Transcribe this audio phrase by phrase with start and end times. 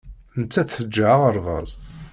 [0.39, 1.69] Nettat teǧǧa aɣerbaz.